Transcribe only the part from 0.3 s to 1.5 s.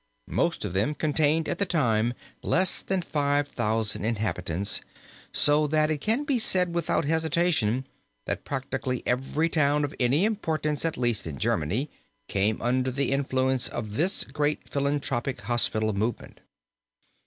Most of them contained